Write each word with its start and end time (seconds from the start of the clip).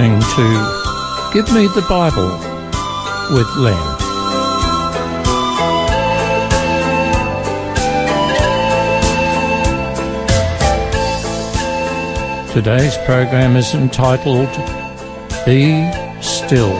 listening 0.00 0.20
to 0.20 1.30
Give 1.34 1.54
Me 1.54 1.66
the 1.66 1.84
Bible 1.86 2.30
with 3.34 3.46
Len. 3.56 3.76
Today's 12.52 12.96
program 13.04 13.56
is 13.56 13.74
entitled 13.74 14.48
Be 15.44 15.90
Still. 16.22 16.74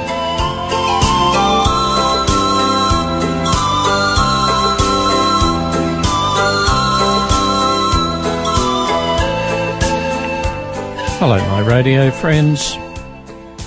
Hello, 11.19 11.37
my 11.37 11.61
radio 11.61 12.11
friends. 12.11 12.79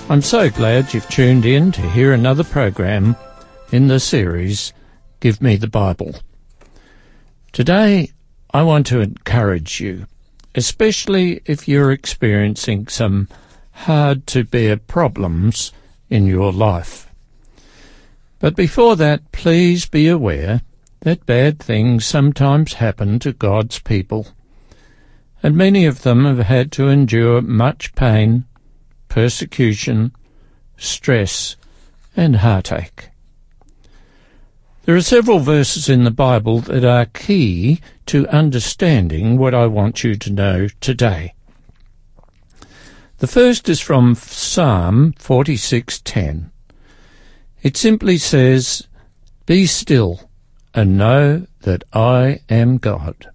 I'm 0.10 0.22
so 0.22 0.50
glad 0.50 0.94
you've 0.94 1.10
tuned 1.10 1.46
in 1.46 1.72
to 1.72 1.82
hear 1.90 2.12
another 2.12 2.44
program 2.44 3.16
in 3.72 3.88
the 3.88 4.00
series 4.00 4.74
Give 5.22 5.42
Me 5.42 5.56
the 5.56 5.68
Bible. 5.68 6.16
Today, 7.52 8.12
I 8.54 8.64
want 8.64 8.86
to 8.88 9.00
encourage 9.00 9.80
you, 9.80 10.06
especially 10.56 11.42
if 11.46 11.68
you're 11.68 11.92
experiencing 11.92 12.88
some 12.88 13.30
hard 13.72 14.28
to 14.28 14.44
bear 14.44 14.78
problems 14.78 15.72
in 16.10 16.28
your 16.28 16.52
life. 16.52 17.10
But 18.40 18.56
before 18.56 18.96
that, 18.98 19.32
please 19.32 19.86
be 19.86 20.08
aware 20.08 20.62
that 21.02 21.26
bad 21.26 21.60
things 21.60 22.06
sometimes 22.06 22.74
happen 22.74 23.20
to 23.20 23.34
God's 23.34 23.80
people 23.80 24.28
and 25.44 25.58
many 25.58 25.86
of 25.86 26.04
them 26.04 26.24
have 26.24 26.40
had 26.40 26.72
to 26.72 26.88
endure 26.88 27.42
much 27.42 27.94
pain, 27.96 28.46
persecution, 29.14 30.12
stress, 30.76 31.56
and 32.18 32.38
heartache. 32.38 33.10
There 34.86 34.96
are 34.96 35.04
several 35.04 35.38
verses 35.38 35.88
in 35.88 36.04
the 36.04 36.10
Bible 36.10 36.62
that 36.62 36.84
are 36.84 37.06
key 37.06 37.80
to 38.08 38.28
understanding 38.30 39.38
what 39.38 39.54
I 39.54 39.68
want 39.68 40.04
you 40.04 40.16
to 40.16 40.34
know 40.34 40.68
today. 40.82 41.36
The 43.20 43.28
first 43.28 43.70
is 43.70 43.80
from 43.80 44.16
Psalm 44.16 45.14
46:10. 45.20 46.50
It 47.62 47.78
simply 47.78 48.18
says, 48.18 48.88
"Be 49.46 49.68
still 49.68 50.28
and 50.74 50.98
know 50.98 51.46
that 51.62 51.84
I 51.94 52.40
am 52.50 52.80
God." 52.80 53.28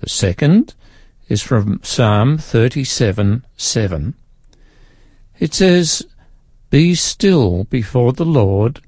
The 0.00 0.08
second 0.08 0.74
is 1.28 1.42
from 1.42 1.78
Psalm 1.84 2.38
37 2.38 3.46
7. 3.56 4.14
It 5.38 5.54
says, 5.54 6.06
Be 6.70 6.94
still 6.94 7.64
before 7.64 8.12
the 8.12 8.24
Lord 8.24 8.80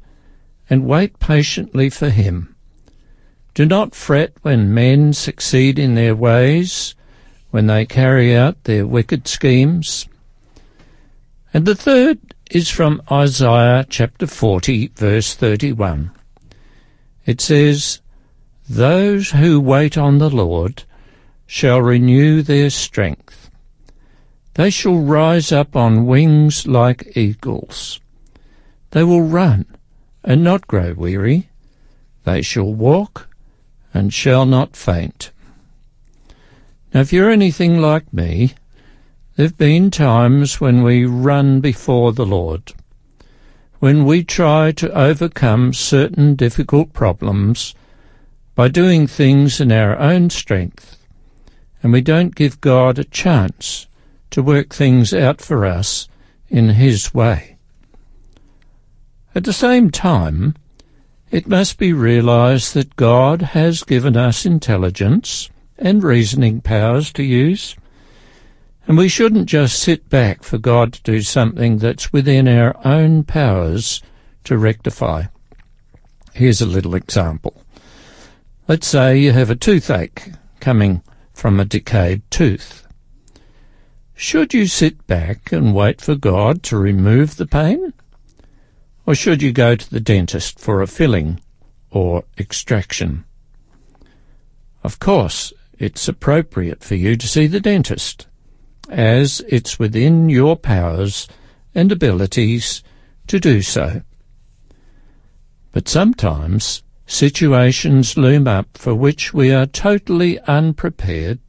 and 0.71 0.87
wait 0.87 1.19
patiently 1.19 1.91
for 1.91 2.11
him. 2.11 2.55
Do 3.55 3.67
not 3.67 3.95
fret 3.95 4.33
when 4.43 4.75
men 4.75 5.13
succeed 5.13 5.79
in 5.79 5.95
their 5.95 6.17
ways, 6.17 6.95
when 7.51 7.69
they 7.69 7.87
carry 7.87 8.35
out 8.35 8.65
their 8.65 8.87
wicked 8.87 9.29
schemes. 9.29 10.09
And 11.53 11.67
the 11.67 11.77
third 11.77 12.19
is 12.51 12.69
from 12.69 13.01
Isaiah 13.11 13.87
chapter 13.89 14.27
40, 14.27 14.89
verse 14.97 15.35
31. 15.35 16.11
It 17.27 17.41
says, 17.41 18.01
Those 18.69 19.31
who 19.31 19.61
wait 19.61 19.97
on 19.97 20.19
the 20.19 20.31
Lord 20.31 20.83
shall 21.47 21.81
renew 21.81 22.43
their 22.43 22.71
strength. 22.71 23.44
They 24.55 24.71
shall 24.71 24.99
rise 24.99 25.51
up 25.51 25.75
on 25.75 26.07
wings 26.07 26.67
like 26.67 27.17
eagles. 27.17 28.01
They 28.91 29.03
will 29.03 29.23
run 29.23 29.67
and 30.23 30.45
not 30.45 30.69
grow 30.69 30.95
weary. 30.95 31.49
They 32.25 32.43
shall 32.43 32.73
walk 32.73 33.29
and 33.93 34.15
shall 34.15 34.47
not 34.47 34.77
faint. 34.77 35.31
Now, 36.93 37.01
if 37.01 37.13
you're 37.13 37.31
anything 37.31 37.81
like 37.81 38.13
me, 38.13 38.55
there 39.37 39.47
have 39.47 39.59
been 39.59 39.91
times 39.91 40.61
when 40.61 40.85
we 40.85 41.05
run 41.05 41.61
before 41.61 42.13
the 42.13 42.25
Lord, 42.25 42.73
when 43.81 44.05
we 44.05 44.23
try 44.23 44.71
to 44.73 44.97
overcome 44.97 45.73
certain 45.73 46.37
difficult 46.37 46.93
problems 46.93 47.75
by 48.55 48.69
doing 48.69 49.09
things 49.09 49.61
in 49.61 49.73
our 49.73 49.99
own 49.99 50.31
strength 50.31 51.05
and 51.83 51.93
we 51.93 52.01
don't 52.01 52.37
give 52.37 52.61
God 52.61 52.99
a 52.99 53.05
chance 53.05 53.89
to 54.35 54.43
work 54.43 54.75
things 54.75 55.15
out 55.15 55.41
for 55.41 55.65
us 55.65 56.09
in 56.49 56.71
His 56.71 57.15
way. 57.15 57.57
At 59.33 59.45
the 59.45 59.53
same 59.53 59.93
time, 59.93 60.57
it 61.31 61.47
must 61.47 61.79
be 61.79 61.93
realized 61.93 62.75
that 62.75 62.97
God 62.97 63.43
has 63.43 63.85
given 63.85 64.17
us 64.17 64.45
intelligence 64.45 65.51
and 65.79 66.03
reasoning 66.03 66.61
powers 66.61 67.13
to 67.13 67.23
use, 67.23 67.77
and 68.89 68.99
we 68.99 69.07
shouldn't 69.07 69.47
just 69.47 69.79
sit 69.79 70.09
back 70.09 70.43
for 70.43 70.59
God 70.59 70.95
to 70.95 71.03
do 71.03 71.23
something 71.23 71.79
that's 71.79 72.13
within 72.13 72.49
our 72.49 72.77
own 72.85 73.23
powers 73.23 74.03
to 74.43 74.59
rectify. 74.59 75.27
Here's 76.33 76.61
a 76.61 76.67
little 76.67 76.97
example. 76.97 77.63
Let's 78.67 78.89
say 78.89 79.17
you 79.17 79.31
have 79.31 79.51
a 79.51 79.55
toothache 79.55 80.33
coming 80.59 81.05
from 81.33 81.61
a 81.61 81.65
decayed 81.65 82.29
tooth. 82.33 82.84
Should 84.17 84.55
you 84.55 84.67
sit 84.67 85.07
back 85.09 85.51
and 85.51 85.75
wait 85.75 86.01
for 86.01 86.15
God 86.15 86.63
to 86.65 86.77
remove 86.77 87.37
the 87.37 87.47
pain? 87.47 87.93
Or 89.07 89.15
should 89.15 89.43
you 89.43 89.53
go 89.53 89.75
to 89.75 89.91
the 89.91 90.01
dentist 90.01 90.59
for 90.59 90.81
a 90.81 90.87
filling 90.87 91.41
or 91.91 92.25
extraction? 92.39 93.25
Of 94.83 94.99
course, 94.99 95.53
it's 95.79 96.07
appropriate 96.07 96.85
for 96.85 96.95
you 96.95 97.17
to 97.17 97.27
see 97.27 97.47
the 97.49 97.61
dentist, 97.61 98.27
as 98.89 99.43
it's 99.49 99.79
within 99.79 100.29
your 100.29 100.57
powers 100.57 101.27
and 101.75 101.91
abilities 101.91 102.83
to 103.27 103.41
do 103.41 103.63
so. 103.63 104.03
But 105.73 105.89
sometimes 105.89 106.83
situations 107.07 108.17
loom 108.17 108.47
up 108.47 108.79
for 108.79 108.95
which 108.95 109.35
we 109.35 109.53
are 109.53 109.67
totally 109.67 110.39
unprepared 110.41 111.41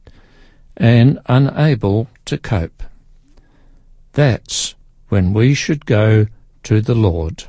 and 0.76 1.20
unable 1.26 2.08
to 2.26 2.38
cope. 2.38 2.82
That's 4.12 4.74
when 5.08 5.32
we 5.32 5.54
should 5.54 5.86
go 5.86 6.26
to 6.64 6.80
the 6.80 6.94
Lord. 6.94 7.44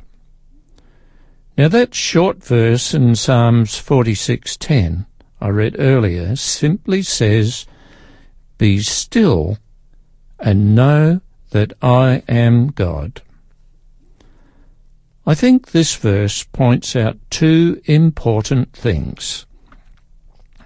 Now 1.57 1.67
that 1.69 1.95
short 1.95 2.43
verse 2.43 2.93
in 2.93 3.16
Psalms 3.16 3.75
46:10 3.75 5.05
I 5.41 5.49
read 5.49 5.75
earlier 5.79 6.35
simply 6.35 7.01
says, 7.01 7.66
"Be 8.57 8.79
still 8.81 9.57
and 10.39 10.75
know 10.75 11.21
that 11.51 11.73
I 11.81 12.23
am 12.27 12.67
God." 12.67 13.21
I 15.25 15.35
think 15.35 15.71
this 15.71 15.95
verse 15.95 16.43
points 16.43 16.95
out 16.95 17.17
two 17.29 17.81
important 17.85 18.73
things. 18.73 19.45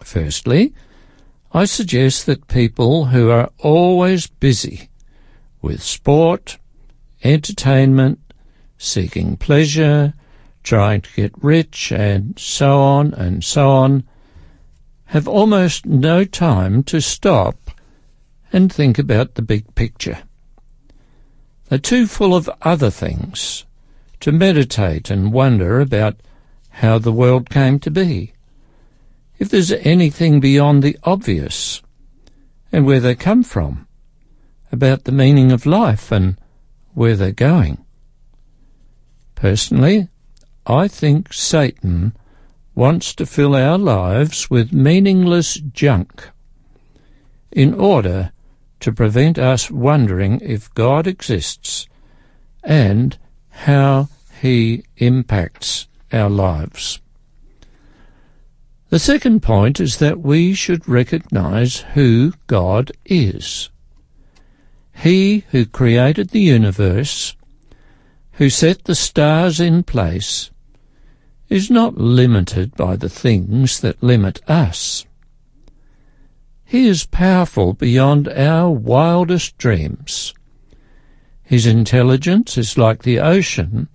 Firstly, 0.01 0.73
I 1.53 1.65
suggest 1.65 2.27
that 2.27 2.47
people 2.47 3.05
who 3.05 3.29
are 3.29 3.49
always 3.59 4.27
busy 4.27 4.89
with 5.61 5.83
sport, 5.83 6.57
entertainment, 7.23 8.19
seeking 8.77 9.35
pleasure, 9.35 10.13
trying 10.63 11.01
to 11.01 11.13
get 11.13 11.43
rich, 11.43 11.91
and 11.91 12.39
so 12.39 12.79
on 12.79 13.13
and 13.13 13.43
so 13.43 13.69
on, 13.69 14.05
have 15.05 15.27
almost 15.27 15.85
no 15.85 16.23
time 16.23 16.83
to 16.83 17.01
stop 17.01 17.57
and 18.53 18.71
think 18.71 18.97
about 18.97 19.35
the 19.35 19.41
big 19.41 19.75
picture. 19.75 20.19
They're 21.67 21.79
too 21.79 22.07
full 22.07 22.33
of 22.33 22.49
other 22.61 22.89
things 22.89 23.65
to 24.21 24.31
meditate 24.31 25.09
and 25.09 25.33
wonder 25.33 25.81
about 25.81 26.15
how 26.69 26.97
the 26.97 27.11
world 27.11 27.49
came 27.49 27.77
to 27.79 27.91
be. 27.91 28.33
If 29.41 29.49
there's 29.49 29.71
anything 29.71 30.39
beyond 30.39 30.83
the 30.83 30.99
obvious 31.01 31.81
and 32.71 32.85
where 32.85 32.99
they 32.99 33.15
come 33.15 33.41
from, 33.41 33.87
about 34.71 35.05
the 35.05 35.11
meaning 35.11 35.51
of 35.51 35.65
life 35.65 36.11
and 36.11 36.37
where 36.93 37.15
they're 37.15 37.31
going. 37.31 37.83
Personally, 39.33 40.09
I 40.67 40.87
think 40.87 41.33
Satan 41.33 42.15
wants 42.75 43.15
to 43.15 43.25
fill 43.25 43.55
our 43.55 43.79
lives 43.79 44.51
with 44.51 44.73
meaningless 44.73 45.55
junk 45.55 46.29
in 47.51 47.73
order 47.73 48.33
to 48.81 48.93
prevent 48.93 49.39
us 49.39 49.71
wondering 49.71 50.39
if 50.41 50.71
God 50.75 51.07
exists 51.07 51.87
and 52.63 53.17
how 53.49 54.07
he 54.39 54.83
impacts 54.97 55.87
our 56.13 56.29
lives. 56.29 56.99
The 58.91 58.99
second 58.99 59.41
point 59.41 59.79
is 59.79 59.99
that 59.99 60.19
we 60.19 60.53
should 60.53 60.85
recognize 60.85 61.77
who 61.93 62.33
God 62.47 62.91
is. 63.05 63.69
He 64.93 65.45
who 65.51 65.65
created 65.65 66.31
the 66.31 66.41
universe, 66.41 67.37
who 68.33 68.49
set 68.49 68.83
the 68.83 68.95
stars 68.95 69.61
in 69.61 69.83
place, 69.83 70.51
is 71.47 71.71
not 71.71 71.97
limited 71.97 72.75
by 72.75 72.97
the 72.97 73.07
things 73.07 73.79
that 73.79 74.03
limit 74.03 74.41
us. 74.49 75.05
He 76.65 76.89
is 76.89 77.05
powerful 77.05 77.71
beyond 77.71 78.27
our 78.27 78.69
wildest 78.69 79.57
dreams. 79.57 80.33
His 81.43 81.65
intelligence 81.65 82.57
is 82.57 82.77
like 82.77 83.03
the 83.03 83.21
ocean 83.21 83.87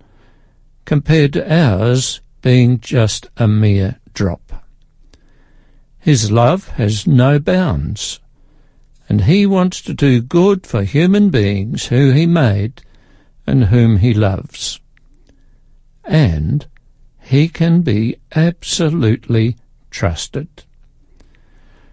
compared 0.85 1.33
to 1.33 1.53
ours 1.53 2.19
being 2.41 2.79
just 2.79 3.27
a 3.37 3.47
mere 3.47 3.99
drop. 4.15 4.46
His 6.07 6.31
love 6.31 6.69
has 6.77 7.05
no 7.05 7.37
bounds, 7.37 8.21
and 9.09 9.25
he 9.25 9.45
wants 9.45 9.81
to 9.81 9.93
do 9.93 10.21
good 10.21 10.65
for 10.65 10.83
human 10.83 11.29
beings 11.29 11.87
who 11.87 12.11
he 12.11 12.25
made 12.25 12.81
and 13.45 13.65
whom 13.65 13.97
he 13.97 14.13
loves. 14.13 14.79
And 16.05 16.65
he 17.19 17.49
can 17.49 17.81
be 17.81 18.15
absolutely 18.33 19.57
trusted. 19.91 20.47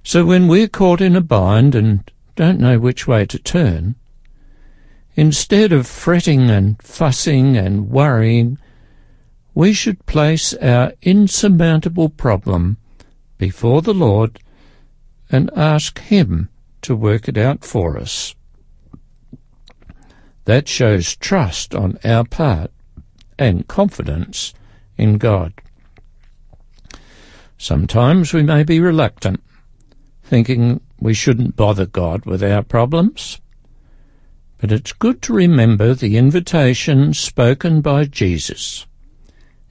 So 0.04 0.24
when 0.24 0.46
we're 0.46 0.68
caught 0.68 1.00
in 1.00 1.16
a 1.16 1.20
bind 1.20 1.74
and 1.74 2.08
don't 2.36 2.60
know 2.60 2.78
which 2.78 3.08
way 3.08 3.26
to 3.26 3.38
turn, 3.40 3.96
instead 5.16 5.72
of 5.72 5.88
fretting 5.88 6.50
and 6.50 6.80
fussing 6.80 7.56
and 7.56 7.90
worrying, 7.90 8.58
we 9.54 9.72
should 9.72 10.06
place 10.06 10.54
our 10.54 10.92
insurmountable 11.02 12.10
problem 12.10 12.76
before 13.38 13.82
the 13.82 13.94
Lord 13.94 14.38
and 15.30 15.50
ask 15.56 15.98
Him 16.00 16.48
to 16.82 16.94
work 16.94 17.28
it 17.28 17.36
out 17.36 17.64
for 17.64 17.98
us. 17.98 18.34
That 20.44 20.68
shows 20.68 21.16
trust 21.16 21.74
on 21.74 21.98
our 22.04 22.24
part 22.24 22.70
and 23.38 23.66
confidence 23.66 24.52
in 24.96 25.18
God. 25.18 25.54
Sometimes 27.56 28.32
we 28.32 28.42
may 28.42 28.62
be 28.62 28.80
reluctant, 28.80 29.42
thinking 30.22 30.80
we 31.00 31.14
shouldn't 31.14 31.56
bother 31.56 31.86
God 31.86 32.26
with 32.26 32.42
our 32.42 32.62
problems. 32.62 33.40
But 34.58 34.70
it's 34.70 34.92
good 34.92 35.22
to 35.22 35.32
remember 35.32 35.94
the 35.94 36.16
invitation 36.16 37.14
spoken 37.14 37.80
by 37.80 38.04
Jesus. 38.04 38.86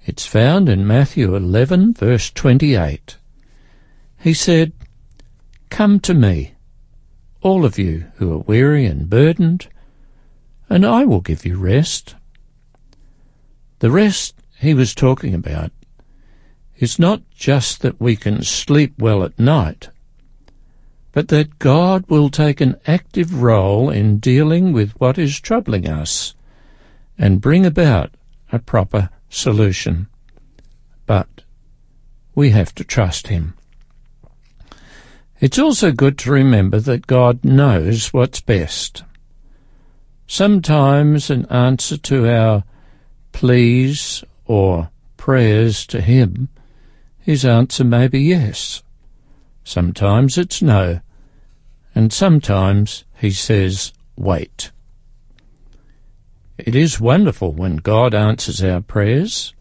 It's 0.06 0.26
found 0.26 0.70
in 0.70 0.86
Matthew 0.86 1.36
11, 1.36 1.94
verse 1.94 2.30
28. 2.32 3.18
He 4.24 4.34
said, 4.34 4.72
Come 5.70 6.00
to 6.00 6.14
me, 6.14 6.54
all 7.42 7.66
of 7.66 7.78
you 7.78 8.06
who 8.16 8.32
are 8.32 8.38
weary 8.38 8.86
and 8.86 9.10
burdened, 9.10 9.68
and 10.70 10.86
I 10.86 11.04
will 11.04 11.20
give 11.20 11.46
you 11.46 11.58
rest. 11.58 12.16
The 13.80 13.92
rest 13.92 14.36
he 14.60 14.74
was 14.74 14.96
talking 14.96 15.34
about 15.34 15.74
is 16.78 16.98
not 16.98 17.22
just 17.32 17.82
that 17.82 18.00
we 18.00 18.16
can 18.16 18.44
sleep 18.44 18.94
well 18.98 19.26
at 19.26 19.38
night, 19.38 19.90
but 21.12 21.28
that 21.28 21.60
God 21.60 22.06
will 22.08 22.30
take 22.30 22.62
an 22.62 22.78
active 22.88 23.44
role 23.44 23.90
in 23.90 24.20
dealing 24.20 24.72
with 24.72 24.92
what 25.02 25.18
is 25.18 25.38
troubling 25.38 25.90
us 25.90 26.34
and 27.18 27.42
bring 27.42 27.66
about 27.66 28.16
a 28.54 28.60
proper 28.60 29.10
solution. 29.28 30.08
But 31.06 31.42
we 32.36 32.52
have 32.52 32.74
to 32.76 32.86
trust 32.86 33.28
Him. 33.28 33.56
It's 35.44 35.60
also 35.60 35.92
good 35.92 36.18
to 36.20 36.32
remember 36.32 36.80
that 36.80 37.06
God 37.06 37.44
knows 37.44 38.14
what's 38.14 38.40
best. 38.40 39.04
Sometimes 40.26 41.30
an 41.30 41.48
answer 41.48 41.98
to 41.98 42.30
our 42.30 42.64
pleas 43.34 44.24
or 44.46 44.90
prayers 45.18 45.86
to 45.88 46.00
Him, 46.00 46.48
His 47.20 47.44
answer 47.44 47.84
may 47.84 48.08
be 48.08 48.22
yes. 48.22 48.84
Sometimes 49.66 50.38
it's 50.38 50.62
no, 50.62 51.02
and 51.94 52.14
sometimes 52.14 53.04
He 53.20 53.32
says, 53.32 53.92
wait. 54.16 54.72
It 56.58 56.74
is 56.74 57.02
wonderful 57.02 57.52
when 57.52 57.76
God 57.76 58.14
answers 58.14 58.64
our 58.64 58.80
prayers, 58.80 59.54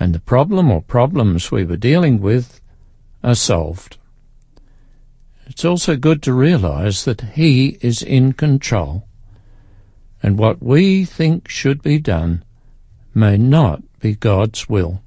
and 0.00 0.12
the 0.12 0.18
problem 0.18 0.72
or 0.72 0.82
problems 0.82 1.52
we 1.52 1.64
were 1.64 1.76
dealing 1.76 2.20
with 2.20 2.60
are 3.22 3.36
solved. 3.36 3.96
It's 5.48 5.64
also 5.64 5.96
good 5.96 6.22
to 6.22 6.32
realize 6.32 7.04
that 7.04 7.22
He 7.32 7.78
is 7.80 8.02
in 8.02 8.34
control, 8.34 9.08
and 10.22 10.38
what 10.38 10.62
we 10.62 11.04
think 11.04 11.48
should 11.48 11.82
be 11.82 11.98
done 11.98 12.44
may 13.14 13.38
not 13.38 13.82
be 13.98 14.14
God's 14.14 14.68
will. 14.68 15.02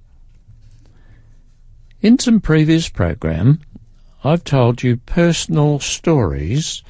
In 2.02 2.18
some 2.18 2.42
previous 2.42 2.90
program, 2.90 3.60
I've 4.24 4.44
told 4.44 4.82
you 4.82 4.98
personal 4.98 5.80
stories 5.80 6.82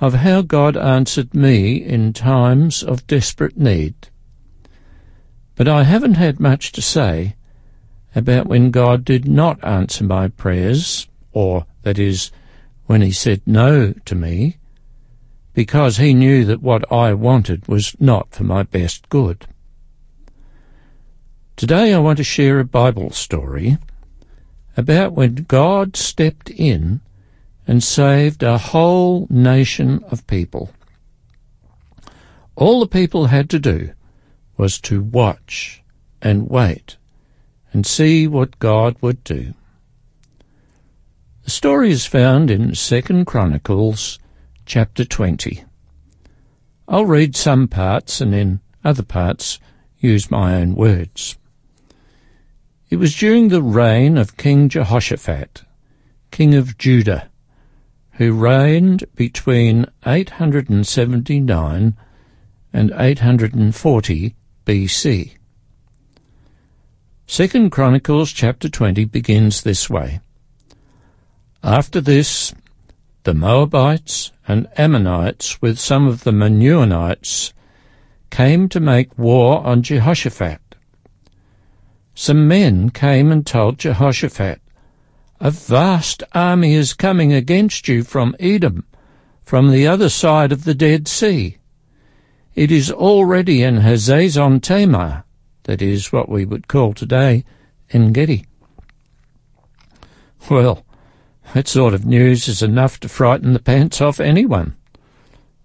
of 0.00 0.14
how 0.14 0.42
God 0.42 0.76
answered 0.76 1.34
me 1.34 1.76
in 1.76 2.12
times 2.12 2.82
of 2.82 3.06
desperate 3.06 3.58
need. 3.58 3.94
But 5.54 5.68
I 5.68 5.84
haven't 5.84 6.14
had 6.14 6.40
much 6.40 6.72
to 6.72 6.82
say 6.82 7.36
about 8.16 8.46
when 8.46 8.70
God 8.70 9.04
did 9.04 9.28
not 9.28 9.62
answer 9.62 10.04
my 10.04 10.28
prayers, 10.28 11.06
or, 11.32 11.66
that 11.82 11.98
is, 11.98 12.32
when 12.86 13.00
he 13.00 13.12
said 13.12 13.40
no 13.46 13.92
to 14.04 14.14
me, 14.14 14.58
because 15.52 15.96
he 15.96 16.12
knew 16.12 16.44
that 16.44 16.62
what 16.62 16.90
I 16.92 17.14
wanted 17.14 17.66
was 17.68 17.96
not 18.00 18.32
for 18.32 18.44
my 18.44 18.62
best 18.62 19.08
good. 19.08 19.46
Today 21.56 21.94
I 21.94 21.98
want 21.98 22.18
to 22.18 22.24
share 22.24 22.58
a 22.58 22.64
Bible 22.64 23.10
story 23.10 23.78
about 24.76 25.12
when 25.12 25.34
God 25.48 25.96
stepped 25.96 26.50
in 26.50 27.00
and 27.66 27.82
saved 27.82 28.42
a 28.42 28.58
whole 28.58 29.26
nation 29.30 30.02
of 30.10 30.26
people. 30.26 30.70
All 32.56 32.80
the 32.80 32.86
people 32.86 33.26
had 33.26 33.48
to 33.50 33.58
do 33.58 33.92
was 34.56 34.80
to 34.80 35.02
watch 35.02 35.82
and 36.20 36.48
wait 36.48 36.96
and 37.72 37.86
see 37.86 38.26
what 38.26 38.58
God 38.58 38.96
would 39.00 39.22
do. 39.24 39.54
The 41.44 41.50
story 41.50 41.90
is 41.90 42.06
found 42.06 42.50
in 42.50 42.74
Second 42.74 43.26
Chronicles 43.26 44.18
chapter 44.64 45.04
20. 45.04 45.62
I'll 46.88 47.04
read 47.04 47.36
some 47.36 47.68
parts 47.68 48.22
and 48.22 48.34
in 48.34 48.60
other 48.82 49.02
parts 49.02 49.58
use 49.98 50.30
my 50.30 50.54
own 50.54 50.74
words. 50.74 51.36
It 52.88 52.96
was 52.96 53.14
during 53.14 53.48
the 53.48 53.60
reign 53.60 54.16
of 54.16 54.38
King 54.38 54.70
Jehoshaphat, 54.70 55.64
king 56.30 56.54
of 56.54 56.78
Judah, 56.78 57.28
who 58.12 58.32
reigned 58.32 59.04
between 59.14 59.84
879 60.06 61.94
and 62.72 62.92
840 62.96 64.34
BC. 64.64 65.34
Second 67.26 67.70
Chronicles 67.70 68.32
chapter 68.32 68.70
20 68.70 69.04
begins 69.04 69.62
this 69.62 69.90
way. 69.90 70.20
After 71.64 72.00
this, 72.00 72.54
the 73.24 73.34
Moabites 73.34 74.30
and 74.46 74.68
Ammonites 74.76 75.60
with 75.60 75.80
some 75.80 76.06
of 76.06 76.22
the 76.22 76.30
Meunites 76.30 77.52
came 78.30 78.68
to 78.68 78.78
make 78.78 79.18
war 79.18 79.66
on 79.66 79.82
Jehoshaphat 79.82 80.60
some 82.14 82.46
men 82.46 82.90
came 82.90 83.32
and 83.32 83.44
told 83.44 83.78
Jehoshaphat, 83.78 84.60
A 85.40 85.50
vast 85.50 86.22
army 86.32 86.74
is 86.74 86.94
coming 86.94 87.32
against 87.32 87.88
you 87.88 88.04
from 88.04 88.36
Edom, 88.38 88.86
from 89.44 89.70
the 89.70 89.86
other 89.86 90.08
side 90.08 90.52
of 90.52 90.64
the 90.64 90.74
Dead 90.74 91.08
Sea. 91.08 91.58
It 92.54 92.70
is 92.70 92.90
already 92.90 93.62
in 93.62 93.78
Hazazon 93.78 94.62
Tamar, 94.62 95.24
that 95.64 95.82
is 95.82 96.12
what 96.12 96.28
we 96.28 96.44
would 96.44 96.68
call 96.68 96.94
today 96.94 97.44
En-gedi. 97.90 98.46
Well, 100.48 100.83
that 101.52 101.68
sort 101.68 101.94
of 101.94 102.04
news 102.04 102.48
is 102.48 102.62
enough 102.62 102.98
to 103.00 103.08
frighten 103.08 103.52
the 103.52 103.58
pants 103.58 104.00
off 104.00 104.18
anyone, 104.18 104.76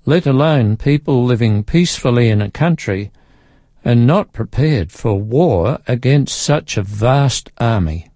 let 0.05 0.27
alone 0.27 0.77
people 0.77 1.23
living 1.23 1.63
peacefully 1.63 2.29
in 2.29 2.41
a 2.41 2.51
country 2.51 3.11
and 3.83 4.05
not 4.05 4.33
prepared 4.33 4.91
for 4.91 5.19
war 5.19 5.79
against 5.87 6.37
such 6.37 6.77
a 6.77 6.83
vast 6.83 7.49
army. 7.59 8.09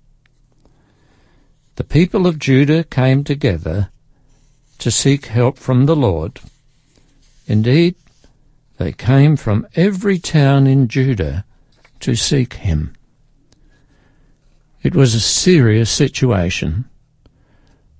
The 1.76 1.84
people 1.84 2.28
of 2.28 2.38
Judah 2.38 2.84
came 2.84 3.24
together 3.24 3.90
to 4.78 4.92
seek 4.92 5.28
help 5.28 5.58
from 5.58 5.86
the 5.86 5.96
Lord. 5.96 6.40
Indeed, 7.48 7.96
they 8.78 8.92
came 8.92 9.38
from 9.38 9.68
every 9.76 10.20
town 10.20 10.68
in 10.68 10.88
Judah 10.88 11.46
to 12.02 12.16
seek 12.16 12.56
him. 12.56 12.94
It 14.82 14.94
was 14.94 15.16
a 15.16 15.22
serious 15.22 15.90
situation. 15.90 16.86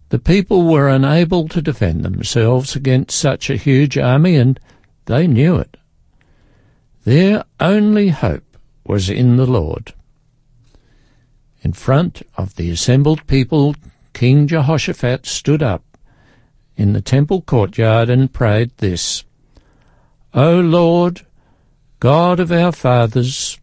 The 0.10 0.20
people 0.20 0.64
were 0.64 0.90
unable 0.90 1.48
to 1.50 1.62
defend 1.62 2.04
themselves 2.04 2.76
against 2.76 3.18
such 3.18 3.50
a 3.50 3.56
huge 3.56 3.98
army, 3.98 4.36
and 4.36 4.60
they 5.06 5.28
knew 5.28 5.56
it. 5.58 5.78
Their 7.04 7.44
only 7.60 8.10
hope 8.10 8.58
was 8.86 9.10
in 9.10 9.38
the 9.38 9.46
Lord. 9.46 9.94
In 11.62 11.74
front 11.74 12.22
of 12.38 12.56
the 12.56 12.70
assembled 12.70 13.26
people, 13.28 13.76
King 14.14 14.48
Jehoshaphat 14.48 15.26
stood 15.26 15.64
up 15.64 15.84
in 16.76 16.94
the 16.94 17.02
temple 17.02 17.42
courtyard 17.42 18.10
and 18.10 18.32
prayed 18.32 18.72
this 18.78 19.24
O 20.34 20.60
Lord, 20.60 21.26
God 22.00 22.40
of 22.40 22.52
our 22.52 22.72
fathers, 22.72 23.60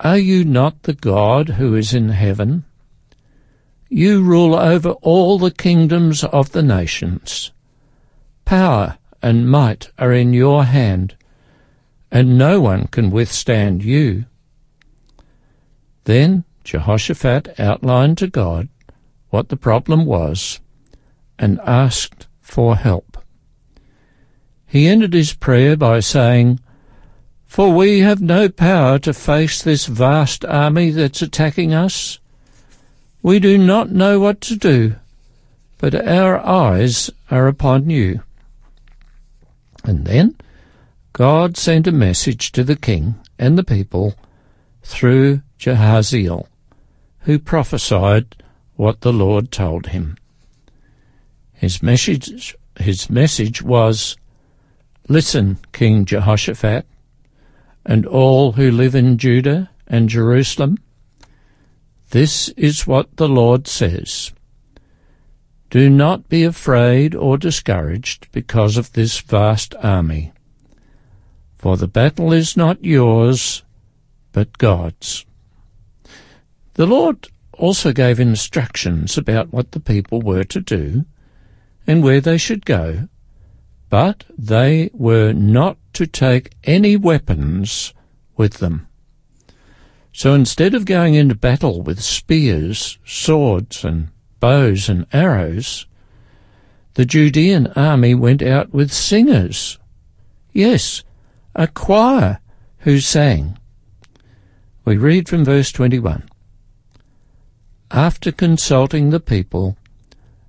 are 0.00 0.18
you 0.18 0.44
not 0.44 0.82
the 0.82 0.94
God 0.94 1.50
who 1.50 1.74
is 1.74 1.94
in 1.94 2.10
heaven? 2.10 2.64
You 3.88 4.22
rule 4.22 4.54
over 4.54 4.90
all 5.02 5.38
the 5.38 5.50
kingdoms 5.50 6.24
of 6.24 6.52
the 6.52 6.62
nations. 6.62 7.52
Power 8.44 8.98
and 9.22 9.50
might 9.50 9.90
are 9.98 10.12
in 10.12 10.32
your 10.32 10.64
hand, 10.64 11.16
and 12.10 12.36
no 12.38 12.60
one 12.60 12.88
can 12.88 13.10
withstand 13.10 13.84
you. 13.84 14.24
Then 16.04 16.44
Jehoshaphat 16.64 17.58
outlined 17.60 18.18
to 18.18 18.26
God 18.26 18.68
what 19.30 19.48
the 19.48 19.56
problem 19.56 20.04
was 20.04 20.60
and 21.38 21.60
asked 21.60 22.26
for 22.40 22.76
help. 22.76 23.18
He 24.66 24.88
ended 24.88 25.14
his 25.14 25.32
prayer 25.32 25.76
by 25.76 26.00
saying, 26.00 26.60
For 27.46 27.72
we 27.72 28.00
have 28.00 28.20
no 28.20 28.48
power 28.48 28.98
to 29.00 29.12
face 29.14 29.62
this 29.62 29.86
vast 29.86 30.44
army 30.44 30.90
that's 30.90 31.22
attacking 31.22 31.72
us. 31.72 32.18
We 33.22 33.38
do 33.38 33.58
not 33.58 33.90
know 33.90 34.20
what 34.20 34.40
to 34.42 34.56
do, 34.56 34.96
but 35.78 35.94
our 35.94 36.38
eyes 36.38 37.10
are 37.30 37.46
upon 37.46 37.90
you. 37.90 38.22
And 39.84 40.04
then 40.06 40.36
God 41.12 41.56
sent 41.56 41.86
a 41.86 41.92
message 41.92 42.52
to 42.52 42.62
the 42.62 42.76
king 42.76 43.14
and 43.38 43.56
the 43.56 43.64
people 43.64 44.14
through 44.82 45.42
Jehaziel, 45.58 46.46
who 47.20 47.38
prophesied 47.38 48.36
what 48.76 49.00
the 49.00 49.12
Lord 49.12 49.50
told 49.50 49.86
him. 49.86 50.16
His 51.52 51.82
message, 51.82 52.54
his 52.78 53.08
message 53.08 53.62
was, 53.62 54.16
Listen, 55.08 55.58
King 55.72 56.04
Jehoshaphat, 56.04 56.84
and 57.84 58.04
all 58.04 58.52
who 58.52 58.70
live 58.70 58.94
in 58.94 59.18
Judah 59.18 59.70
and 59.86 60.08
Jerusalem. 60.08 60.78
This 62.10 62.48
is 62.50 62.86
what 62.86 63.16
the 63.16 63.28
Lord 63.28 63.66
says. 63.66 64.32
Do 65.70 65.90
not 65.90 66.28
be 66.28 66.44
afraid 66.44 67.14
or 67.14 67.36
discouraged 67.36 68.28
because 68.30 68.76
of 68.76 68.92
this 68.92 69.18
vast 69.18 69.74
army, 69.82 70.32
for 71.56 71.76
the 71.76 71.88
battle 71.88 72.32
is 72.32 72.56
not 72.56 72.84
yours, 72.84 73.64
but 74.32 74.58
God's. 74.58 75.26
The 76.74 76.86
Lord 76.86 77.28
also 77.54 77.92
gave 77.92 78.20
instructions 78.20 79.18
about 79.18 79.52
what 79.52 79.72
the 79.72 79.80
people 79.80 80.22
were 80.22 80.44
to 80.44 80.60
do 80.60 81.04
and 81.86 82.02
where 82.02 82.20
they 82.20 82.38
should 82.38 82.64
go, 82.64 83.08
but 83.88 84.24
they 84.36 84.90
were 84.92 85.32
not 85.32 85.78
to 85.94 86.06
take 86.06 86.52
any 86.64 86.96
weapons 86.96 87.92
with 88.36 88.54
them. 88.58 88.86
So 90.16 90.32
instead 90.32 90.72
of 90.72 90.86
going 90.86 91.12
into 91.12 91.34
battle 91.34 91.82
with 91.82 92.00
spears, 92.00 92.98
swords, 93.04 93.84
and 93.84 94.08
bows 94.40 94.88
and 94.88 95.04
arrows, 95.12 95.84
the 96.94 97.04
Judean 97.04 97.66
army 97.76 98.14
went 98.14 98.40
out 98.40 98.72
with 98.72 98.90
singers. 98.90 99.78
Yes, 100.54 101.04
a 101.54 101.68
choir 101.68 102.38
who 102.78 102.98
sang. 102.98 103.58
We 104.86 104.96
read 104.96 105.28
from 105.28 105.44
verse 105.44 105.70
21. 105.70 106.26
After 107.90 108.32
consulting 108.32 109.10
the 109.10 109.20
people, 109.20 109.76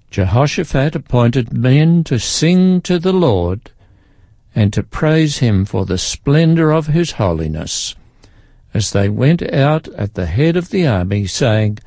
Jehoshaphat 0.09 0.95
appointed 0.95 1.51
men 1.51 2.05
to 2.05 2.19
sing 2.19 2.79
to 2.83 2.99
the 2.99 3.11
Lord 3.11 3.71
and 4.55 4.71
to 4.71 4.81
praise 4.81 5.39
him 5.39 5.65
for 5.65 5.85
the 5.85 5.97
splendour 5.97 6.71
of 6.71 6.87
his 6.87 7.11
holiness, 7.11 7.95
as 8.77 8.91
they 8.91 9.09
went 9.09 9.41
out 9.41 9.87
at 9.89 10.13
the 10.13 10.27
head 10.27 10.55
of 10.55 10.69
the 10.69 10.85
army, 10.85 11.25
saying, 11.25 11.79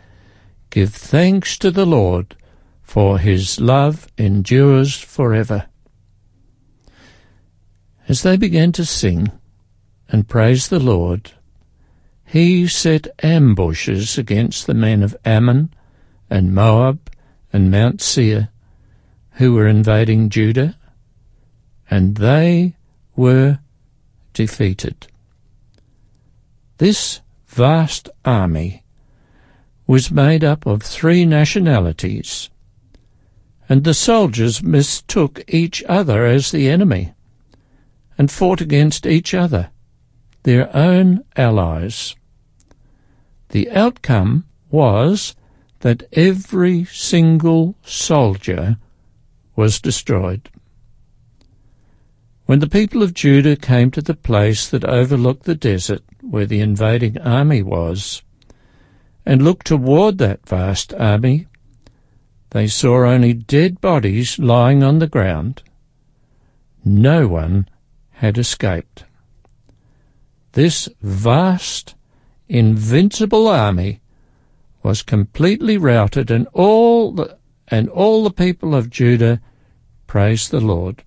Give 0.71 0.93
thanks 0.93 1.57
to 1.59 1.71
the 1.71 1.87
Lord, 1.87 2.35
for 2.83 3.21
his 3.21 3.61
love 3.61 4.09
endures 4.19 4.99
forever. 4.99 5.67
As 8.09 8.25
they 8.25 8.37
began 8.37 8.73
to 8.73 8.85
sing 8.85 9.31
and 10.09 10.29
praise 10.29 10.67
the 10.67 10.81
Lord, 10.81 11.31
he 12.25 12.67
set 12.67 13.07
ambushes 13.23 14.19
against 14.19 14.67
the 14.67 14.75
men 14.75 15.05
of 15.05 15.17
Ammon 15.25 15.73
and 16.29 16.53
Moab 16.53 17.09
and 17.53 17.71
Mount 17.71 18.01
Seir, 18.01 18.49
who 19.35 19.55
were 19.55 19.69
invading 19.69 20.29
Judah, 20.29 20.77
and 21.89 22.17
they 22.17 22.75
were 23.15 23.61
defeated. 24.33 25.07
This 26.81 27.21
vast 27.47 28.09
army 28.25 28.85
was 29.87 30.11
made 30.11 30.43
up 30.43 30.65
of 30.65 30.83
three 30.83 31.27
nationalities, 31.27 32.49
and 33.69 33.85
the 33.85 33.93
soldiers 33.93 34.63
mistook 34.63 35.43
each 35.47 35.85
other 35.91 36.25
as 36.25 36.51
the 36.51 36.71
enemy 36.71 37.13
and 38.17 38.31
fought 38.31 38.63
against 38.63 39.05
each 39.05 39.35
other, 39.35 39.69
their 40.45 40.75
own 40.75 41.23
allies. 41.37 42.17
The 43.51 43.71
outcome 43.73 44.47
was 44.71 45.37
that 45.81 46.05
every 46.15 46.87
single 46.87 47.75
soldier 47.85 48.79
was 49.55 49.83
destroyed. 49.83 50.49
When 52.51 52.59
the 52.59 52.67
people 52.67 53.05
of 53.05 53.15
Judah 53.15 53.55
came 53.55 53.93
to 53.93 54.03
the 54.03 54.13
place 54.13 54.67
that 54.71 54.85
overlooked 54.85 55.45
the 55.45 55.55
desert 55.55 56.03
where 56.21 56.47
the 56.47 56.59
invading 56.59 57.17
army 57.19 57.63
was, 57.63 58.23
and 59.25 59.41
looked 59.41 59.69
toward 59.69 60.19
that 60.19 60.49
vast 60.49 60.93
army, 60.95 61.47
they 62.51 62.67
saw 62.67 63.05
only 63.05 63.35
dead 63.35 63.81
bodies 63.81 64.37
lying 64.41 64.83
on 64.83 64.99
the 64.99 65.07
ground. 65.07 65.63
No 66.85 67.29
one 67.29 67.69
had 68.15 68.37
escaped. 68.37 69.05
This 70.51 70.89
vast, 71.01 71.95
invincible 72.49 73.47
army 73.47 74.01
was 74.83 75.03
completely 75.03 75.79
routed, 75.79 76.33
and 76.33 76.49
all 76.53 77.13
the, 77.13 77.39
and 77.69 77.89
all 77.89 78.25
the 78.25 78.33
people 78.33 78.75
of 78.75 78.91
Judah 78.91 79.41
praised 80.09 80.51
the 80.51 80.61
Lord. 80.61 81.05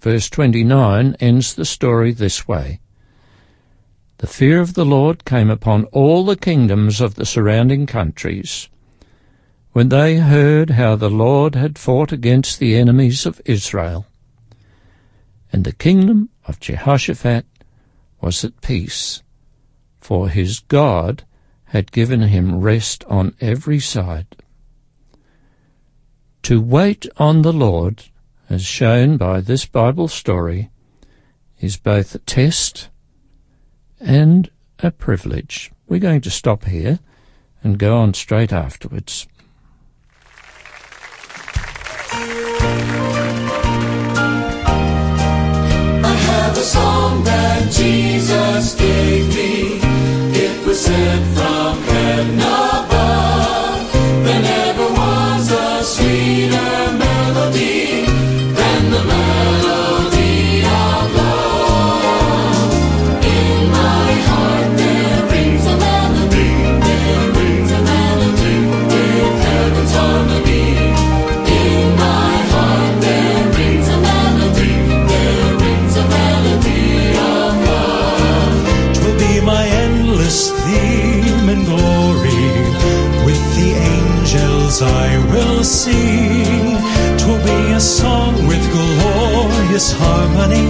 Verse 0.00 0.28
29 0.30 1.16
ends 1.20 1.54
the 1.54 1.64
story 1.64 2.12
this 2.12 2.46
way. 2.46 2.80
The 4.18 4.26
fear 4.26 4.60
of 4.60 4.74
the 4.74 4.86
Lord 4.86 5.24
came 5.24 5.50
upon 5.50 5.84
all 5.86 6.24
the 6.24 6.36
kingdoms 6.36 7.00
of 7.00 7.16
the 7.16 7.26
surrounding 7.26 7.86
countries 7.86 8.68
when 9.76 9.90
they 9.90 10.16
heard 10.16 10.70
how 10.70 10.96
the 10.96 11.10
Lord 11.10 11.54
had 11.54 11.78
fought 11.78 12.10
against 12.10 12.58
the 12.58 12.74
enemies 12.76 13.26
of 13.26 13.42
Israel. 13.44 14.06
And 15.52 15.64
the 15.64 15.74
kingdom 15.74 16.30
of 16.46 16.60
Jehoshaphat 16.60 17.44
was 18.18 18.42
at 18.42 18.62
peace, 18.62 19.22
for 20.00 20.30
his 20.30 20.60
God 20.60 21.24
had 21.66 21.92
given 21.92 22.22
him 22.22 22.60
rest 22.60 23.04
on 23.04 23.34
every 23.38 23.78
side. 23.78 24.36
To 26.44 26.58
wait 26.58 27.06
on 27.18 27.42
the 27.42 27.52
Lord, 27.52 28.04
as 28.48 28.64
shown 28.64 29.16
by 29.16 29.40
this 29.40 29.66
Bible 29.66 30.08
story, 30.08 30.70
is 31.60 31.76
both 31.76 32.14
a 32.14 32.18
test 32.18 32.88
and 34.00 34.50
a 34.80 34.90
privilege. 34.90 35.72
We're 35.88 36.00
going 36.00 36.20
to 36.22 36.30
stop 36.30 36.64
here 36.64 36.98
and 37.62 37.78
go 37.78 37.96
on 37.96 38.14
straight 38.14 38.52
afterwards. 38.52 39.26
I 46.04 46.14
have 46.14 46.56
a 46.56 46.62
song 46.62 47.24
that 47.24 47.70
Jesus 47.70 48.74
gave 48.74 49.28
me. 49.28 49.80
It 50.38 50.66
was 50.66 50.80
sent 50.80 51.36
from 51.36 51.82
heaven 51.82 52.38
above. 52.38 52.96
sing. 85.66 86.78
To 87.22 87.32
be 87.44 87.72
a 87.72 87.80
song 87.80 88.46
with 88.46 88.62
glorious 88.70 89.92
harmony 89.92 90.68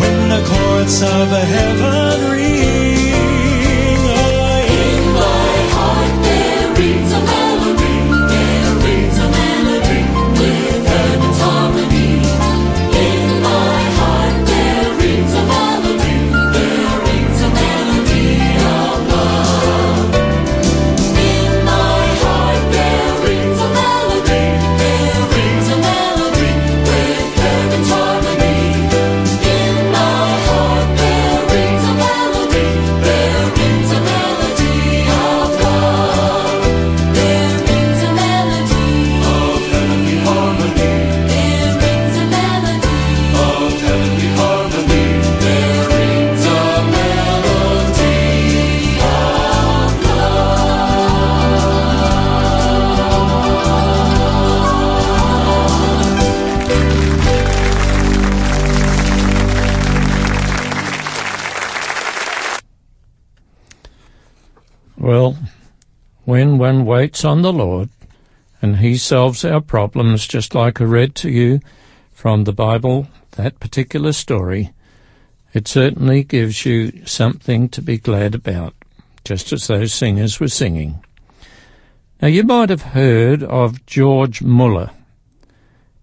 when 0.00 0.28
the 0.28 0.42
chords 0.50 1.00
of 1.02 1.28
heaven 1.30 1.91
Well, 65.12 65.36
when 66.24 66.56
one 66.56 66.86
waits 66.86 67.22
on 67.22 67.42
the 67.42 67.52
Lord 67.52 67.90
and 68.62 68.78
He 68.78 68.96
solves 68.96 69.44
our 69.44 69.60
problems, 69.60 70.26
just 70.26 70.54
like 70.54 70.80
I 70.80 70.84
read 70.84 71.14
to 71.16 71.30
you 71.30 71.60
from 72.14 72.44
the 72.44 72.52
Bible, 72.54 73.08
that 73.32 73.60
particular 73.60 74.14
story, 74.14 74.72
it 75.52 75.68
certainly 75.68 76.24
gives 76.24 76.64
you 76.64 77.04
something 77.04 77.68
to 77.68 77.82
be 77.82 77.98
glad 77.98 78.34
about, 78.34 78.72
just 79.22 79.52
as 79.52 79.66
those 79.66 79.92
singers 79.92 80.40
were 80.40 80.48
singing. 80.48 81.04
Now, 82.22 82.28
you 82.28 82.42
might 82.42 82.70
have 82.70 82.96
heard 82.96 83.42
of 83.42 83.84
George 83.84 84.40
Muller, 84.40 84.92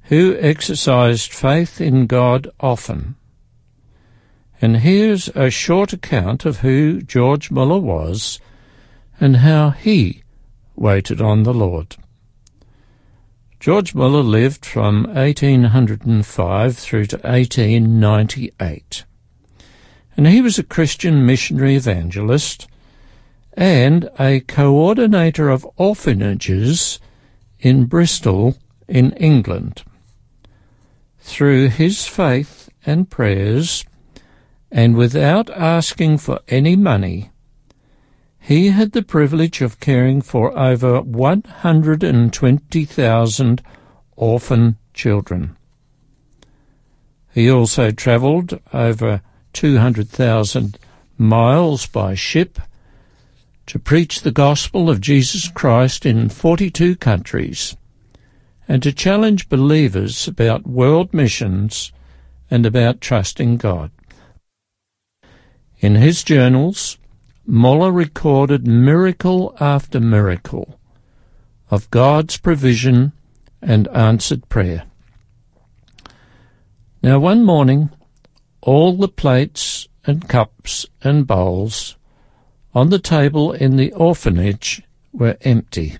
who 0.03 0.37
exercised 0.39 1.33
faith 1.33 1.81
in 1.81 2.05
God 2.05 2.47
often. 2.59 3.15
And 4.61 4.77
here's 4.77 5.29
a 5.29 5.49
short 5.49 5.93
account 5.93 6.45
of 6.45 6.59
who 6.59 7.01
George 7.01 7.49
Muller 7.49 7.79
was 7.79 8.39
and 9.19 9.37
how 9.37 9.71
he 9.71 10.23
waited 10.75 11.21
on 11.21 11.43
the 11.43 11.53
Lord. 11.53 11.97
George 13.59 13.93
Muller 13.93 14.23
lived 14.23 14.65
from 14.65 15.03
1805 15.13 16.77
through 16.77 17.05
to 17.07 17.17
1898. 17.17 19.03
And 20.15 20.27
he 20.27 20.41
was 20.41 20.57
a 20.57 20.63
Christian 20.63 21.25
missionary 21.25 21.75
evangelist 21.75 22.67
and 23.53 24.09
a 24.17 24.39
coordinator 24.41 25.49
of 25.49 25.67
orphanages 25.75 26.99
in 27.59 27.85
Bristol 27.85 28.57
in 28.87 29.11
England. 29.13 29.83
Through 31.19 31.69
his 31.69 32.07
faith 32.07 32.69
and 32.85 33.09
prayers, 33.09 33.83
and 34.71 34.95
without 34.95 35.49
asking 35.49 36.19
for 36.19 36.39
any 36.47 36.77
money, 36.77 37.31
he 38.39 38.69
had 38.69 38.93
the 38.93 39.03
privilege 39.03 39.61
of 39.61 39.79
caring 39.79 40.21
for 40.21 40.57
over 40.57 41.01
120,000 41.01 43.61
orphan 44.15 44.77
children. 44.93 45.55
He 47.33 47.49
also 47.49 47.89
travelled 47.91 48.59
over 48.73 49.21
200,000 49.53 50.77
miles 51.17 51.87
by 51.87 52.13
ship 52.15 52.59
to 53.67 53.79
preach 53.79 54.21
the 54.21 54.31
gospel 54.31 54.89
of 54.89 54.99
Jesus 54.99 55.47
Christ 55.47 56.05
in 56.05 56.27
42 56.29 56.95
countries 56.95 57.75
and 58.67 58.83
to 58.83 58.93
challenge 58.93 59.49
believers 59.49 60.27
about 60.27 60.67
world 60.67 61.13
missions 61.13 61.91
and 62.51 62.65
about 62.65 63.01
trusting 63.01 63.57
God. 63.57 63.91
In 65.79 65.95
his 65.95 66.23
journals, 66.23 66.98
Muller 67.51 67.91
recorded 67.91 68.67
miracle 68.67 69.57
after 69.59 69.99
miracle 69.99 70.79
of 71.71 71.89
God's 71.89 72.37
provision 72.37 73.11
and 73.59 73.87
answered 73.87 74.47
prayer. 74.49 74.83
Now, 77.01 77.17
one 77.17 77.43
morning, 77.43 77.89
all 78.61 78.95
the 78.95 79.07
plates 79.07 79.87
and 80.05 80.29
cups 80.29 80.85
and 81.01 81.25
bowls 81.25 81.97
on 82.75 82.91
the 82.91 82.99
table 82.99 83.51
in 83.51 83.77
the 83.77 83.93
orphanage 83.93 84.83
were 85.11 85.35
empty. 85.41 85.97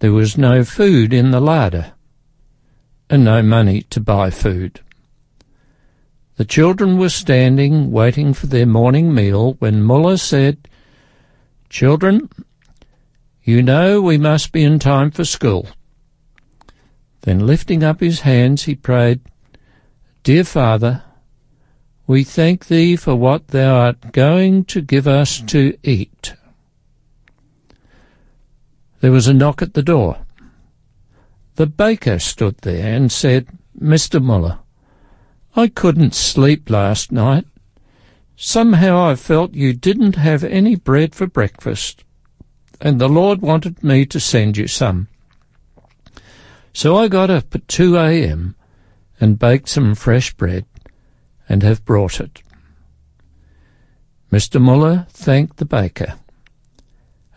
There 0.00 0.12
was 0.12 0.36
no 0.36 0.62
food 0.62 1.14
in 1.14 1.30
the 1.30 1.40
larder, 1.40 1.94
and 3.08 3.24
no 3.24 3.42
money 3.42 3.80
to 3.88 4.00
buy 4.00 4.28
food. 4.28 4.80
The 6.36 6.44
children 6.44 6.98
were 6.98 7.08
standing 7.08 7.90
waiting 7.90 8.34
for 8.34 8.46
their 8.46 8.66
morning 8.66 9.14
meal 9.14 9.54
when 9.58 9.82
Muller 9.82 10.18
said, 10.18 10.68
Children, 11.70 12.28
you 13.42 13.62
know 13.62 14.02
we 14.02 14.18
must 14.18 14.52
be 14.52 14.62
in 14.62 14.78
time 14.78 15.10
for 15.10 15.24
school. 15.24 15.68
Then 17.22 17.46
lifting 17.46 17.82
up 17.82 18.00
his 18.00 18.20
hands 18.20 18.64
he 18.64 18.74
prayed, 18.74 19.20
Dear 20.24 20.44
Father, 20.44 21.02
we 22.06 22.22
thank 22.22 22.66
thee 22.66 22.96
for 22.96 23.16
what 23.16 23.48
thou 23.48 23.74
art 23.74 24.12
going 24.12 24.64
to 24.66 24.80
give 24.82 25.08
us 25.08 25.40
to 25.40 25.76
eat. 25.82 26.34
There 29.00 29.12
was 29.12 29.26
a 29.26 29.34
knock 29.34 29.62
at 29.62 29.74
the 29.74 29.82
door. 29.82 30.18
The 31.54 31.66
baker 31.66 32.18
stood 32.18 32.58
there 32.58 32.94
and 32.94 33.10
said, 33.10 33.48
Mr. 33.80 34.22
Muller, 34.22 34.58
I 35.58 35.68
couldn't 35.68 36.14
sleep 36.14 36.68
last 36.68 37.10
night. 37.10 37.46
Somehow 38.36 39.08
I 39.08 39.14
felt 39.14 39.54
you 39.54 39.72
didn't 39.72 40.16
have 40.16 40.44
any 40.44 40.74
bread 40.74 41.14
for 41.14 41.26
breakfast, 41.26 42.04
and 42.78 43.00
the 43.00 43.08
Lord 43.08 43.40
wanted 43.40 43.82
me 43.82 44.04
to 44.04 44.20
send 44.20 44.58
you 44.58 44.68
some. 44.68 45.08
So 46.74 46.94
I 46.94 47.08
got 47.08 47.30
up 47.30 47.54
at 47.54 47.68
2 47.68 47.96
a.m. 47.96 48.54
and 49.18 49.38
baked 49.38 49.70
some 49.70 49.94
fresh 49.94 50.34
bread 50.34 50.66
and 51.48 51.62
have 51.62 51.86
brought 51.86 52.20
it. 52.20 52.42
Mr. 54.30 54.60
Muller 54.60 55.06
thanked 55.08 55.56
the 55.56 55.64
baker, 55.64 56.18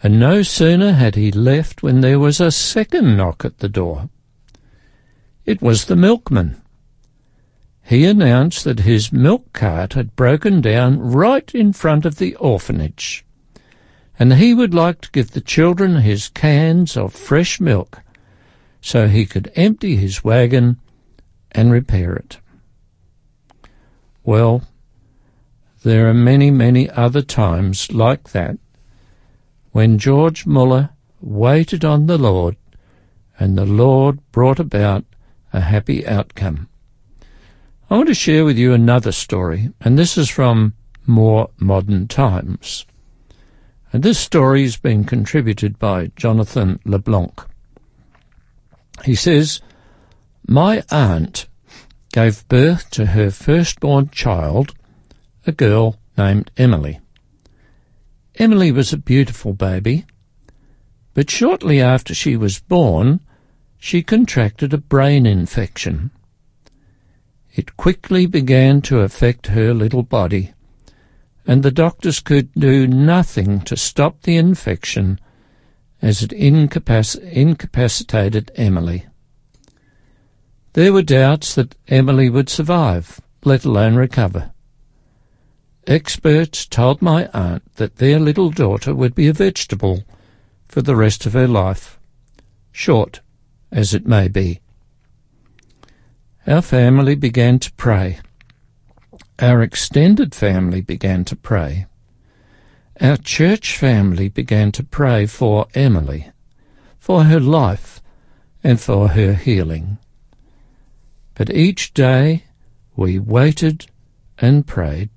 and 0.04 0.20
no 0.20 0.42
sooner 0.42 0.92
had 0.92 1.16
he 1.16 1.32
left 1.32 1.82
when 1.82 2.02
there 2.02 2.20
was 2.20 2.42
a 2.42 2.52
second 2.52 3.16
knock 3.16 3.46
at 3.46 3.60
the 3.60 3.70
door. 3.70 4.10
It 5.46 5.62
was 5.62 5.86
the 5.86 5.96
milkman. 5.96 6.62
He 7.90 8.06
announced 8.06 8.66
that 8.66 8.82
his 8.82 9.12
milk 9.12 9.52
cart 9.52 9.94
had 9.94 10.16
broken 10.16 10.62
down 10.62 11.00
right 11.00 11.50
in 11.56 11.74
front 11.74 12.06
of 12.06 12.18
the 12.18 12.36
orphanage, 12.36 13.26
and 14.20 14.36
he 14.36 14.54
would 14.54 14.76
like 14.76 15.02
to 15.02 15.12
give 15.12 15.32
the 15.32 15.42
children 15.42 15.96
his 15.96 16.30
cans 16.30 16.96
of 16.96 17.16
fresh 17.16 17.60
milk 17.60 18.02
so 18.80 19.08
he 19.08 19.26
could 19.26 19.52
empty 19.56 19.96
his 19.96 20.24
wagon 20.24 20.78
and 21.52 21.72
repair 21.72 22.14
it. 22.14 22.38
Well, 24.24 24.62
there 25.82 26.08
are 26.08 26.14
many, 26.14 26.52
many 26.52 26.92
other 26.92 27.24
times 27.24 27.92
like 27.92 28.30
that 28.34 28.60
when 29.72 29.98
George 29.98 30.46
Muller 30.46 30.92
waited 31.22 31.84
on 31.84 32.06
the 32.06 32.20
Lord 32.20 32.56
and 33.40 33.58
the 33.58 33.66
Lord 33.66 34.20
brought 34.32 34.60
about 34.60 35.06
a 35.52 35.62
happy 35.62 36.06
outcome. 36.06 36.69
I 37.92 37.96
want 37.96 38.08
to 38.10 38.14
share 38.14 38.46
with 38.46 38.56
you 38.56 38.72
another 38.72 39.12
story, 39.12 39.72
and 39.82 39.98
this 39.98 40.16
is 40.16 40.30
from 40.30 40.76
more 41.08 41.50
modern 41.58 42.08
times. 42.08 42.86
And 43.92 44.04
this 44.04 44.20
story 44.20 44.62
has 44.62 44.78
been 44.78 45.06
contributed 45.06 45.80
by 45.80 46.12
Jonathan 46.16 46.80
LeBlanc. 46.86 47.42
He 49.06 49.16
says, 49.16 49.60
My 50.48 50.84
aunt 50.92 51.48
gave 52.14 52.48
birth 52.48 52.92
to 52.92 53.08
her 53.08 53.32
firstborn 53.32 54.12
child, 54.12 54.76
a 55.48 55.52
girl 55.52 55.98
named 56.16 56.52
Emily. 56.58 57.00
Emily 58.36 58.72
was 58.72 58.94
a 58.94 58.98
beautiful 58.98 59.54
baby, 59.54 60.06
but 61.16 61.32
shortly 61.32 61.82
after 61.82 62.14
she 62.14 62.38
was 62.38 62.60
born, 62.60 63.20
she 63.80 64.04
contracted 64.04 64.76
a 64.76 64.78
brain 64.78 65.26
infection. 65.26 66.12
It 67.60 67.76
quickly 67.76 68.26
began 68.26 68.80
to 68.84 69.02
affect 69.02 69.48
her 69.48 69.74
little 69.74 70.02
body, 70.02 70.54
and 71.46 71.62
the 71.62 71.72
doctors 71.72 72.22
could 72.22 72.54
do 72.54 72.88
nothing 72.88 73.60
to 73.66 73.76
stop 73.76 74.22
the 74.22 74.38
infection 74.38 75.20
as 76.02 76.24
it 76.24 76.32
incapac- 76.32 77.20
incapacitated 77.20 78.50
Emily. 78.56 79.08
There 80.72 80.94
were 80.94 81.02
doubts 81.02 81.54
that 81.56 81.76
Emily 81.90 82.30
would 82.30 82.48
survive, 82.48 83.20
let 83.44 83.66
alone 83.66 83.96
recover. 83.96 84.54
Experts 85.86 86.66
told 86.66 87.02
my 87.02 87.28
aunt 87.34 87.64
that 87.76 87.98
their 87.98 88.22
little 88.22 88.52
daughter 88.52 88.96
would 88.96 89.14
be 89.14 89.28
a 89.28 89.34
vegetable 89.34 90.06
for 90.70 90.82
the 90.82 90.96
rest 90.96 91.26
of 91.26 91.34
her 91.34 91.46
life, 91.46 92.00
short 92.72 93.20
as 93.70 93.94
it 93.94 94.08
may 94.08 94.30
be. 94.30 94.62
Our 96.50 96.64
family 96.64 97.14
began 97.14 97.60
to 97.60 97.72
pray. 97.74 98.22
Our 99.38 99.62
extended 99.62 100.34
family 100.34 100.82
began 100.82 101.24
to 101.26 101.36
pray. 101.36 101.86
Our 103.00 103.18
church 103.18 103.78
family 103.78 104.30
began 104.30 104.72
to 104.72 104.84
pray 104.84 105.28
for 105.28 105.68
Emily, 105.76 106.32
for 106.98 107.26
her 107.26 107.40
life, 107.40 108.02
and 108.64 108.82
for 108.82 109.10
her 109.10 109.36
healing. 109.36 110.00
But 111.36 111.54
each 111.54 111.94
day 111.94 112.46
we 112.96 113.20
waited 113.20 113.86
and 114.40 114.66
prayed. 114.66 115.12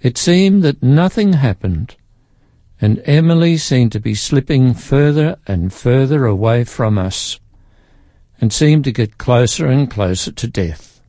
It 0.00 0.16
seemed 0.16 0.62
that 0.62 0.84
nothing 0.84 1.32
happened, 1.32 1.96
and 2.80 3.02
Emily 3.06 3.56
seemed 3.56 3.90
to 3.90 4.00
be 4.00 4.14
slipping 4.14 4.72
further 4.72 5.36
and 5.48 5.72
further 5.72 6.26
away 6.26 6.62
from 6.62 6.96
us, 6.96 7.40
and 8.40 8.52
seemed 8.52 8.84
to 8.84 8.92
get 8.92 9.18
closer 9.18 9.66
and 9.66 9.90
closer 9.90 10.32
to 10.32 10.46
death. 10.46 11.00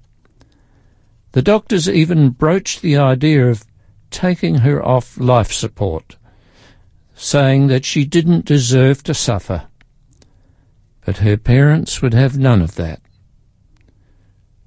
The 1.32 1.42
doctors 1.42 1.88
even 1.88 2.32
broached 2.32 2.82
the 2.82 2.98
idea 2.98 3.48
of 3.50 3.66
taking 4.10 4.56
her 4.56 4.84
off 4.84 5.20
life 5.20 5.52
support, 5.52 6.18
saying 7.14 7.68
that 7.68 7.86
she 7.86 8.06
didn't 8.06 8.46
deserve 8.46 9.04
to 9.04 9.14
suffer. 9.14 9.68
But 11.06 11.18
her 11.18 11.38
parents 11.38 12.02
would 12.02 12.14
have 12.14 12.38
none 12.38 12.62
of 12.62 12.76
that. 12.76 13.02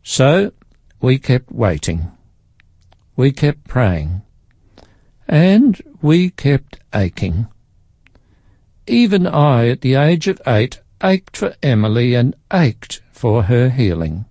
So 0.03 0.53
we 1.01 1.19
kept 1.19 1.51
waiting. 1.51 2.13
We 3.17 3.33
kept 3.33 3.65
praying. 3.67 4.23
And 5.29 5.81
we 6.01 6.31
kept 6.31 6.79
aching. 6.95 7.49
Even 8.87 9.27
I, 9.27 9.69
at 9.69 9.81
the 9.81 9.95
age 9.95 10.29
of 10.29 10.41
eight, 10.47 10.82
ached 11.03 11.37
for 11.37 11.55
Emily 11.63 12.15
and 12.15 12.35
ached 12.53 13.03
for 13.11 13.45
her 13.45 13.71
healing. 13.71 14.25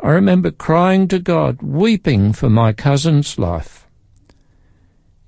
I 0.00 0.10
remember 0.10 0.50
crying 0.50 1.08
to 1.08 1.18
God, 1.18 1.62
weeping 1.62 2.32
for 2.32 2.50
my 2.50 2.72
cousin's 2.72 3.38
life. 3.38 3.86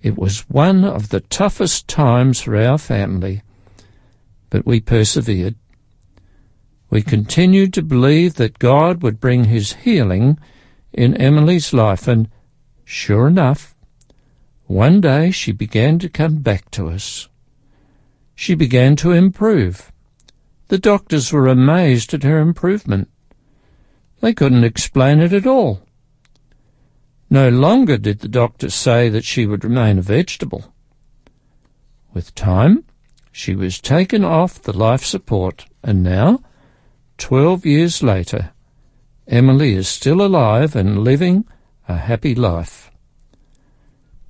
It 0.03 0.17
was 0.17 0.49
one 0.49 0.85
of 0.85 1.09
the 1.09 1.21
toughest 1.21 1.89
times 1.89 2.43
for 2.43 2.57
our 2.57 2.79
family, 2.79 3.43
but 4.51 4.67
we 4.67 4.81
persevered. 4.81 5.57
We 6.91 7.03
continued 7.03 7.75
to 7.75 7.83
believe 7.83 8.35
that 8.35 8.59
God 8.59 9.03
would 9.03 9.21
bring 9.21 9.45
his 9.45 9.73
healing 9.73 10.39
in 10.93 11.17
Emily's 11.17 11.73
life, 11.73 12.07
and 12.07 12.29
sure 12.85 13.27
enough, 13.27 13.75
one 14.67 15.01
day 15.01 15.31
she 15.31 15.53
began 15.53 15.99
to 15.99 16.09
come 16.09 16.37
back 16.37 16.71
to 16.73 16.89
us. 16.89 17.29
She 18.35 18.55
began 18.55 18.97
to 18.97 19.13
improve. 19.13 19.91
The 20.69 20.79
doctors 20.79 21.33
were 21.33 21.49
amazed 21.49 22.13
at 22.13 22.25
her 22.25 22.39
improvement. 22.41 23.09
They 24.21 24.35
couldn't 24.35 24.65
explain 24.65 25.21
it 25.21 25.33
at 25.33 25.47
all. 25.47 25.81
No 27.31 27.49
longer 27.49 27.97
did 27.97 28.19
the 28.19 28.29
doctors 28.29 28.75
say 28.75 29.09
that 29.09 29.25
she 29.25 29.47
would 29.47 29.65
remain 29.65 29.99
a 29.99 30.03
vegetable. 30.03 30.75
With 32.13 32.35
time, 32.35 32.85
she 33.33 33.55
was 33.55 33.81
taken 33.81 34.25
off 34.25 34.61
the 34.61 34.77
life 34.77 35.05
support, 35.05 35.65
and 35.83 36.03
now, 36.03 36.41
twelve 37.17 37.65
years 37.65 38.03
later, 38.03 38.51
Emily 39.27 39.75
is 39.75 39.89
still 39.89 40.21
alive 40.21 40.77
and 40.77 41.03
living 41.03 41.47
a 41.89 41.97
happy 41.97 42.35
life. 42.35 42.91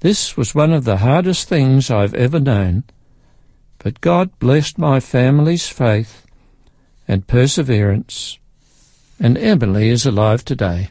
This 0.00 0.36
was 0.36 0.54
one 0.54 0.72
of 0.72 0.84
the 0.84 0.98
hardest 0.98 1.48
things 1.48 1.90
I've 1.90 2.14
ever 2.14 2.38
known, 2.38 2.84
but 3.78 4.00
God 4.00 4.38
blessed 4.38 4.78
my 4.78 5.00
family's 5.00 5.68
faith 5.68 6.26
and 7.08 7.26
perseverance, 7.26 8.38
and 9.18 9.36
Emily 9.38 9.88
is 9.88 10.04
alive 10.04 10.44
today. 10.44 10.90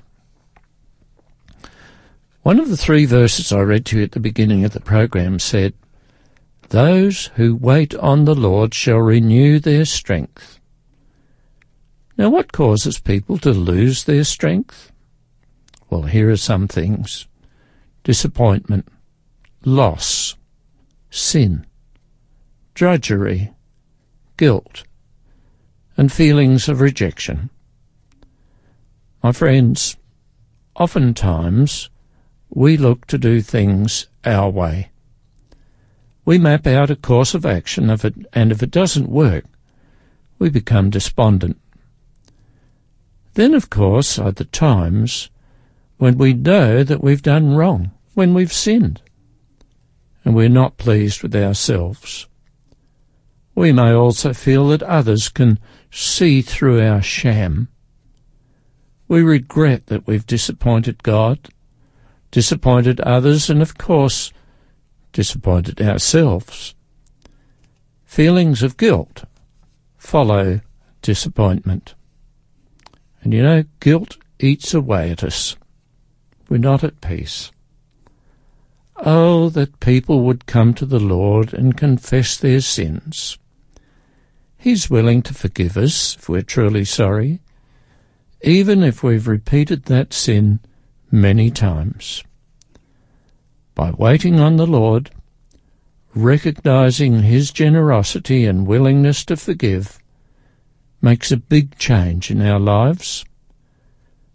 One 2.42 2.60
of 2.60 2.70
the 2.70 2.78
three 2.78 3.06
verses 3.06 3.52
I 3.52 3.60
read 3.60 3.86
to 3.88 3.98
you 3.98 4.04
at 4.04 4.14
the 4.14 4.20
beginning 4.20 4.66
of 4.66 4.74
the 4.74 4.80
program 4.80 5.38
said, 5.38 5.74
Those 6.70 7.28
who 7.36 7.56
wait 7.56 7.94
on 7.96 8.26
the 8.26 8.36
Lord 8.36 8.74
shall 8.74 8.98
renew 8.98 9.60
their 9.60 9.86
strength. 9.86 10.60
Now, 12.18 12.30
what 12.30 12.52
causes 12.52 13.00
people 13.00 13.38
to 13.40 13.52
lose 13.52 14.06
their 14.06 14.24
strength? 14.24 14.92
Well, 15.90 16.04
here 16.04 16.32
are 16.32 16.38
some 16.38 16.68
things 16.68 17.28
disappointment, 18.04 18.88
loss, 19.66 20.36
sin, 21.10 21.68
drudgery, 22.74 23.52
guilt, 24.38 24.84
and 25.98 26.12
feelings 26.12 26.70
of 26.70 26.80
rejection. 26.80 27.50
My 29.24 29.32
friends, 29.32 29.98
oftentimes 30.76 31.90
we 32.50 32.78
look 32.78 33.08
to 33.08 33.18
do 33.18 33.42
things 33.42 34.08
our 34.24 34.50
way. 34.50 34.92
We 36.24 36.38
map 36.38 36.68
out 36.68 36.92
a 36.92 36.96
course 36.96 37.34
of 37.34 37.46
action, 37.46 37.90
if 37.90 38.06
it, 38.06 38.14
and 38.34 38.52
if 38.52 38.62
it 38.62 38.72
doesn't 38.72 39.10
work, 39.10 39.46
we 40.40 40.50
become 40.50 40.90
despondent. 40.90 41.60
Then, 43.34 43.54
of 43.54 43.70
course, 43.70 44.20
are 44.20 44.32
the 44.32 44.46
times 44.46 45.30
when 45.98 46.18
we 46.18 46.34
know 46.34 46.84
that 46.84 47.04
we've 47.04 47.22
done 47.22 47.56
wrong, 47.56 47.92
when 48.14 48.34
we've 48.34 48.54
sinned, 48.54 49.02
and 50.24 50.36
we're 50.36 50.50
not 50.50 50.78
pleased 50.78 51.24
with 51.24 51.36
ourselves. 51.36 52.28
We 53.56 53.72
may 53.72 53.92
also 53.94 54.34
feel 54.34 54.68
that 54.70 54.84
others 54.84 55.30
can 55.30 55.60
see 55.92 56.42
through 56.42 56.82
our 56.82 57.02
sham. 57.02 57.70
We 59.08 59.22
regret 59.22 59.88
that 59.88 60.06
we've 60.06 60.26
disappointed 60.26 61.04
God, 61.04 61.50
disappointed 62.32 63.00
others, 63.02 63.50
and 63.50 63.62
of 63.62 63.78
course, 63.78 64.32
disappointed 65.14 65.82
ourselves. 65.82 66.76
Feelings 68.06 68.64
of 68.64 68.78
guilt 68.78 69.24
follow 69.98 70.62
disappointment. 71.02 71.96
And 73.22 73.34
you 73.34 73.44
know, 73.44 73.64
guilt 73.80 74.18
eats 74.40 74.74
away 74.74 75.12
at 75.12 75.24
us. 75.24 75.56
We're 76.50 76.58
not 76.58 76.84
at 76.84 77.02
peace. 77.02 77.52
Oh, 78.98 79.50
that 79.50 79.80
people 79.80 80.22
would 80.22 80.46
come 80.46 80.74
to 80.76 80.86
the 80.86 81.00
Lord 81.00 81.54
and 81.54 81.78
confess 81.78 82.38
their 82.38 82.62
sins. 82.62 83.38
He's 84.58 84.90
willing 84.90 85.22
to 85.24 85.34
forgive 85.34 85.78
us 85.78 86.16
if 86.16 86.28
we're 86.28 86.42
truly 86.42 86.84
sorry, 86.84 87.40
even 88.42 88.84
if 88.84 89.04
we've 89.04 89.28
repeated 89.28 89.84
that 89.86 90.14
sin 90.14 90.60
many 91.12 91.52
times. 91.52 92.24
By 93.76 93.92
waiting 93.92 94.40
on 94.40 94.58
the 94.58 94.68
Lord, 94.68 95.12
recognizing 96.16 97.22
His 97.22 97.52
generosity 97.52 98.46
and 98.46 98.66
willingness 98.66 99.24
to 99.26 99.38
forgive, 99.38 100.00
makes 101.02 101.32
a 101.32 101.38
big 101.38 101.78
change 101.78 102.32
in 102.32 102.42
our 102.42 102.60
lives. 102.60 103.24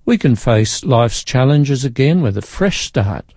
We 0.04 0.18
can 0.18 0.36
face 0.36 0.84
life's 0.84 1.24
challenges 1.24 1.84
again 1.84 2.22
with 2.22 2.36
a 2.36 2.42
fresh 2.42 2.86
start. 2.86 3.34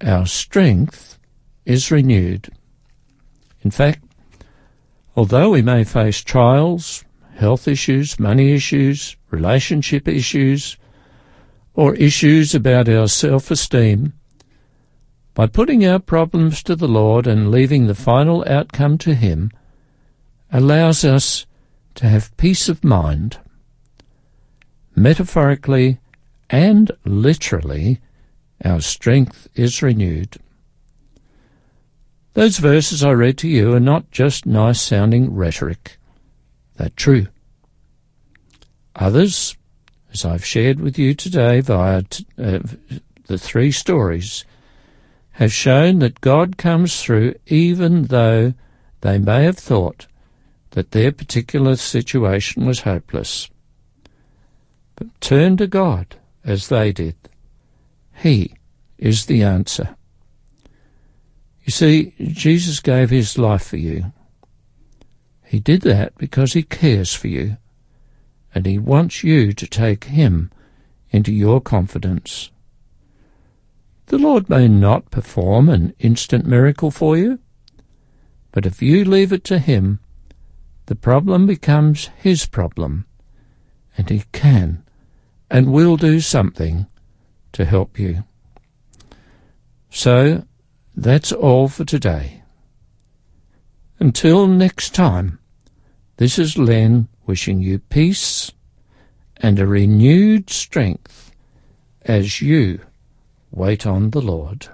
Our 0.00 0.26
strength 0.26 1.18
is 1.64 1.90
renewed. 1.90 2.48
In 3.62 3.70
fact, 3.70 4.04
although 5.14 5.50
we 5.50 5.62
may 5.62 5.84
face 5.84 6.22
trials, 6.22 7.04
health 7.34 7.68
issues, 7.68 8.18
money 8.18 8.52
issues, 8.52 9.16
relationship 9.30 10.08
issues, 10.08 10.76
or 11.74 11.94
issues 11.94 12.54
about 12.54 12.88
our 12.88 13.08
self-esteem, 13.08 14.12
by 15.34 15.46
putting 15.46 15.84
our 15.86 15.98
problems 15.98 16.62
to 16.62 16.76
the 16.76 16.88
Lord 16.88 17.26
and 17.26 17.50
leaving 17.50 17.86
the 17.86 17.94
final 17.94 18.44
outcome 18.46 18.98
to 18.98 19.14
Him, 19.14 19.50
allows 20.52 21.04
us 21.04 21.46
to 21.94 22.06
have 22.06 22.36
peace 22.36 22.68
of 22.68 22.84
mind. 22.84 23.38
Metaphorically 24.94 25.98
and 26.50 26.92
literally, 27.04 27.98
our 28.62 28.80
strength 28.80 29.48
is 29.54 29.82
renewed. 29.82 30.36
Those 32.34 32.58
verses 32.58 33.04
I 33.04 33.10
read 33.10 33.36
to 33.38 33.48
you 33.48 33.74
are 33.74 33.80
not 33.80 34.10
just 34.10 34.46
nice 34.46 34.80
sounding 34.80 35.34
rhetoric. 35.34 35.98
They're 36.76 36.88
true. 36.90 37.26
Others, 38.96 39.56
as 40.12 40.24
I've 40.24 40.44
shared 40.44 40.80
with 40.80 40.98
you 40.98 41.14
today 41.14 41.60
via 41.60 42.02
t- 42.02 42.26
uh, 42.38 42.60
the 43.26 43.38
three 43.38 43.70
stories, 43.70 44.44
have 45.32 45.52
shown 45.52 45.98
that 45.98 46.20
God 46.20 46.56
comes 46.56 47.02
through 47.02 47.34
even 47.46 48.04
though 48.04 48.54
they 49.00 49.18
may 49.18 49.44
have 49.44 49.58
thought 49.58 50.06
that 50.70 50.92
their 50.92 51.12
particular 51.12 51.76
situation 51.76 52.64
was 52.66 52.80
hopeless. 52.80 53.50
But 54.96 55.20
turn 55.20 55.56
to 55.58 55.66
God 55.66 56.16
as 56.44 56.68
they 56.68 56.92
did. 56.92 57.16
He 58.14 58.54
is 58.98 59.26
the 59.26 59.42
answer. 59.42 59.96
You 61.64 61.70
see, 61.70 62.14
Jesus 62.18 62.80
gave 62.80 63.10
his 63.10 63.38
life 63.38 63.64
for 63.64 63.76
you. 63.76 64.12
He 65.44 65.60
did 65.60 65.82
that 65.82 66.16
because 66.16 66.54
he 66.54 66.62
cares 66.62 67.14
for 67.14 67.28
you, 67.28 67.56
and 68.54 68.66
he 68.66 68.78
wants 68.78 69.22
you 69.22 69.52
to 69.52 69.66
take 69.66 70.04
him 70.04 70.50
into 71.10 71.32
your 71.32 71.60
confidence. 71.60 72.50
The 74.06 74.18
Lord 74.18 74.48
may 74.48 74.66
not 74.66 75.10
perform 75.10 75.68
an 75.68 75.94
instant 75.98 76.46
miracle 76.46 76.90
for 76.90 77.16
you, 77.16 77.38
but 78.50 78.66
if 78.66 78.82
you 78.82 79.04
leave 79.04 79.32
it 79.32 79.44
to 79.44 79.58
him, 79.58 80.00
the 80.86 80.94
problem 80.94 81.46
becomes 81.46 82.10
his 82.16 82.44
problem, 82.46 83.06
and 83.96 84.10
he 84.10 84.24
can 84.32 84.82
and 85.50 85.72
will 85.72 85.96
do 85.96 86.18
something 86.20 86.86
to 87.52 87.64
help 87.64 87.98
you. 87.98 88.24
So, 89.90 90.44
that's 90.94 91.32
all 91.32 91.68
for 91.68 91.84
today. 91.84 92.42
Until 93.98 94.46
next 94.46 94.94
time, 94.94 95.38
this 96.16 96.38
is 96.38 96.58
Len 96.58 97.08
wishing 97.26 97.60
you 97.60 97.78
peace 97.78 98.52
and 99.36 99.58
a 99.58 99.66
renewed 99.66 100.50
strength 100.50 101.32
as 102.02 102.40
you 102.40 102.80
wait 103.50 103.86
on 103.86 104.10
the 104.10 104.20
Lord. 104.20 104.68